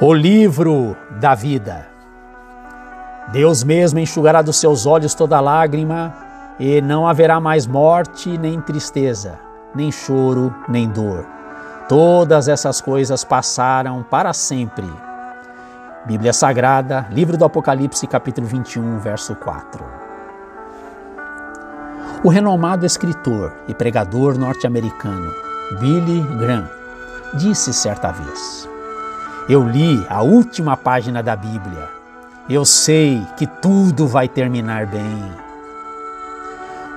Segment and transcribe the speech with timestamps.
[0.00, 1.86] O livro da vida.
[3.30, 6.12] Deus mesmo enxugará dos seus olhos toda lágrima,
[6.58, 9.38] e não haverá mais morte, nem tristeza,
[9.72, 11.24] nem choro, nem dor.
[11.88, 14.92] Todas essas coisas passaram para sempre.
[16.04, 19.84] Bíblia Sagrada, livro do Apocalipse, capítulo 21, verso 4.
[22.24, 25.32] O renomado escritor e pregador norte-americano
[25.78, 26.68] Billy Graham
[27.34, 28.73] disse certa vez:
[29.48, 31.88] eu li a última página da Bíblia.
[32.48, 35.22] Eu sei que tudo vai terminar bem.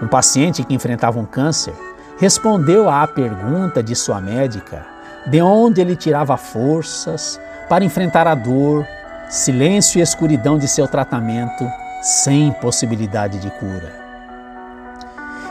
[0.01, 1.73] Um paciente que enfrentava um câncer
[2.17, 4.85] respondeu à pergunta de sua médica
[5.27, 8.85] de onde ele tirava forças para enfrentar a dor,
[9.29, 11.69] silêncio e escuridão de seu tratamento
[12.01, 13.93] sem possibilidade de cura.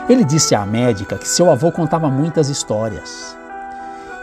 [0.09, 3.37] Ele disse à médica que seu avô contava muitas histórias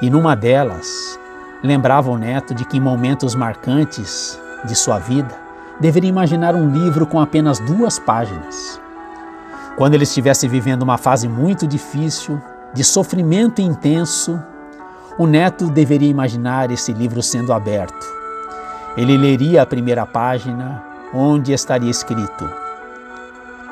[0.03, 1.19] e numa delas
[1.65, 5.35] lembrava o neto de que em momentos marcantes de sua vida
[5.81, 8.79] deveria imaginar um livro com apenas duas páginas.
[9.75, 12.39] Quando ele estivesse vivendo uma fase muito difícil,
[12.75, 14.39] de sofrimento intenso,
[15.19, 18.07] o neto deveria imaginar esse livro sendo aberto.
[18.95, 20.83] Ele leria a primeira página,
[21.15, 22.49] onde estaria escrito: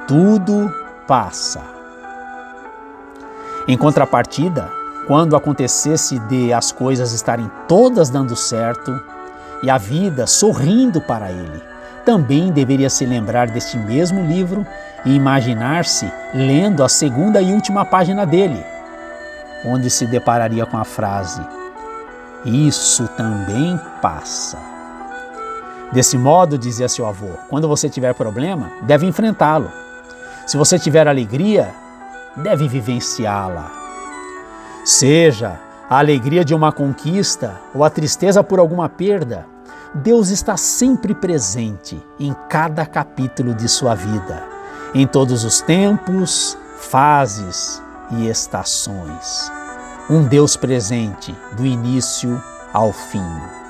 [0.08, 0.72] Tudo
[1.06, 1.60] passa.
[3.68, 8.98] Em contrapartida, quando acontecesse de as coisas estarem todas dando certo
[9.62, 11.62] e a vida sorrindo para ele,
[12.04, 14.66] também deveria se lembrar deste mesmo livro
[15.04, 18.64] e imaginar-se lendo a segunda e última página dele,
[19.64, 21.40] onde se depararia com a frase:
[22.44, 24.58] Isso também passa.
[25.92, 29.70] Desse modo, dizia seu avô, quando você tiver problema, deve enfrentá-lo.
[30.46, 31.74] Se você tiver alegria,
[32.36, 33.81] deve vivenciá-la.
[34.84, 39.46] Seja a alegria de uma conquista ou a tristeza por alguma perda,
[39.94, 44.42] Deus está sempre presente em cada capítulo de sua vida,
[44.94, 47.80] em todos os tempos, fases
[48.10, 49.52] e estações.
[50.10, 52.42] Um Deus presente do início
[52.72, 53.61] ao fim.